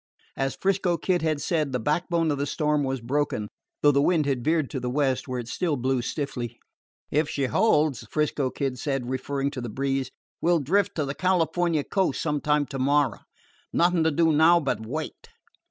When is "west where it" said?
4.89-5.47